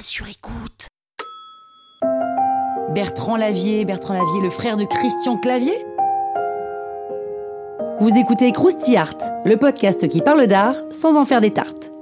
[0.00, 0.88] Sur écoute.
[2.94, 5.74] Bertrand Lavier, Bertrand Lavier, le frère de Christian Clavier
[8.00, 11.92] Vous écoutez Krusty Art, le podcast qui parle d'art sans en faire des tartes.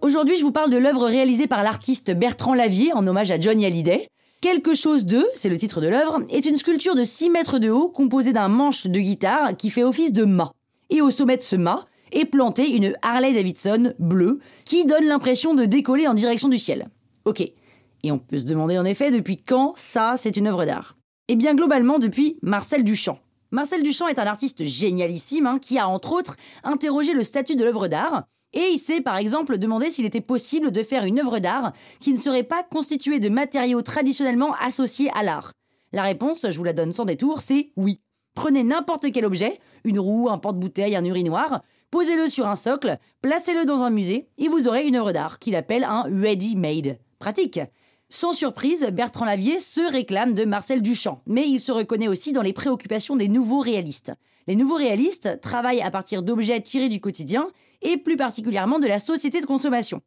[0.00, 3.64] Aujourd'hui, je vous parle de l'œuvre réalisée par l'artiste Bertrand Lavier en hommage à Johnny
[3.64, 4.06] Hallyday.
[4.40, 7.70] Quelque chose de, c'est le titre de l'œuvre, est une sculpture de 6 mètres de
[7.70, 10.50] haut composée d'un manche de guitare qui fait office de mât.
[10.92, 15.54] Et au sommet de ce mât est plantée une Harley Davidson bleue qui donne l'impression
[15.54, 16.86] de décoller en direction du ciel.
[17.24, 17.40] Ok.
[17.40, 20.96] Et on peut se demander en effet depuis quand ça, c'est une œuvre d'art?
[21.28, 23.18] Eh bien globalement depuis Marcel Duchamp.
[23.52, 27.64] Marcel Duchamp est un artiste génialissime hein, qui a entre autres interrogé le statut de
[27.64, 31.38] l'œuvre d'art et il s'est par exemple demandé s'il était possible de faire une œuvre
[31.38, 35.52] d'art qui ne serait pas constituée de matériaux traditionnellement associés à l'art.
[35.92, 38.02] La réponse, je vous la donne sans détour, c'est oui.
[38.34, 43.64] Prenez n'importe quel objet, une roue, un porte-bouteille, un urinoir, posez-le sur un socle, placez-le
[43.64, 46.98] dans un musée et vous aurez une œuvre d'art qu'il appelle un ready-made.
[47.18, 47.60] Pratique.
[48.08, 52.42] Sans surprise, Bertrand Lavier se réclame de Marcel Duchamp, mais il se reconnaît aussi dans
[52.42, 54.12] les préoccupations des nouveaux réalistes.
[54.46, 57.48] Les nouveaux réalistes travaillent à partir d'objets tirés du quotidien
[57.80, 60.02] et plus particulièrement de la société de consommation.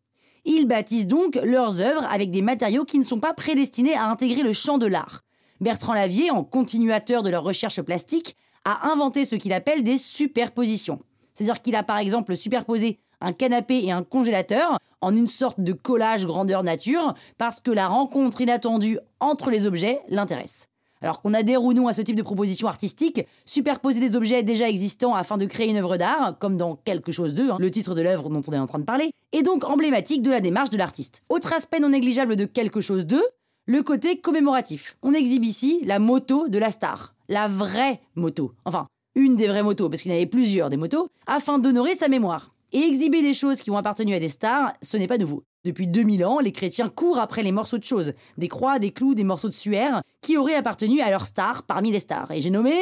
[0.45, 4.43] Ils bâtissent donc leurs œuvres avec des matériaux qui ne sont pas prédestinés à intégrer
[4.43, 5.24] le champ de l'art.
[5.61, 10.99] Bertrand Lavier, en continuateur de leur recherche plastique, a inventé ce qu'il appelle des superpositions.
[11.33, 15.73] C'est-à-dire qu'il a par exemple superposé un canapé et un congélateur en une sorte de
[15.73, 20.67] collage grandeur nature parce que la rencontre inattendue entre les objets l'intéresse.
[21.01, 24.67] Alors qu'on adhère ou non à ce type de proposition artistique, superposer des objets déjà
[24.67, 27.93] existants afin de créer une œuvre d'art, comme dans Quelque chose d'eux, hein, le titre
[27.93, 30.69] de l'œuvre dont on est en train de parler, est donc emblématique de la démarche
[30.69, 31.21] de l'artiste.
[31.29, 33.23] Autre aspect non négligeable de Quelque chose d'eux,
[33.65, 34.97] le côté commémoratif.
[35.01, 38.53] On exhibe ici la moto de la star, la vraie moto.
[38.65, 41.95] Enfin, une des vraies motos, parce qu'il y en avait plusieurs des motos, afin d'honorer
[41.95, 42.49] sa mémoire.
[42.73, 45.43] Et exhiber des choses qui ont appartenu à des stars, ce n'est pas nouveau.
[45.63, 49.15] Depuis 2000 ans, les chrétiens courent après les morceaux de choses, des croix, des clous,
[49.15, 52.29] des morceaux de suaire, qui auraient appartenu à leurs stars parmi les stars.
[52.31, 52.73] Et j'ai nommé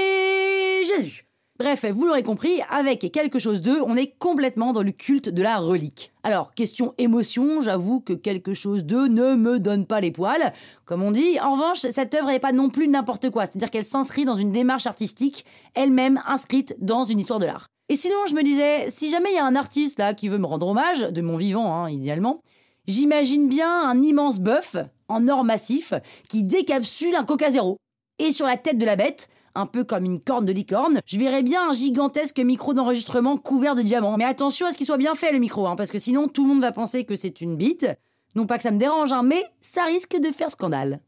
[0.84, 1.26] Jésus.
[1.60, 5.44] Bref, vous l'aurez compris, avec quelque chose d'eux, on est complètement dans le culte de
[5.44, 6.12] la relique.
[6.24, 10.52] Alors, question émotion, j'avoue que quelque chose d'eux ne me donne pas les poils,
[10.86, 11.40] comme on dit.
[11.40, 14.52] En revanche, cette œuvre n'est pas non plus n'importe quoi, c'est-à-dire qu'elle s'inscrit dans une
[14.52, 17.68] démarche artistique, elle-même inscrite dans une histoire de l'art.
[17.88, 20.40] Et sinon, je me disais, si jamais il y a un artiste là qui veut
[20.40, 22.42] me rendre hommage, de mon vivant, hein, idéalement,
[22.88, 24.78] j'imagine bien un immense bœuf
[25.08, 25.94] en or massif
[26.30, 27.78] qui décapsule un coca zéro.
[28.18, 31.20] Et sur la tête de la bête, un peu comme une corne de licorne, je
[31.20, 34.18] verrais bien un gigantesque micro d'enregistrement couvert de diamants.
[34.18, 36.44] Mais attention à ce qu'il soit bien fait le micro, hein, parce que sinon tout
[36.44, 37.88] le monde va penser que c'est une bite.
[38.36, 41.00] Non pas que ça me dérange, hein, mais ça risque de faire scandale.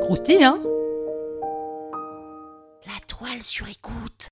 [0.00, 0.60] Croustille, hein?
[2.86, 4.31] La toile sur écoute.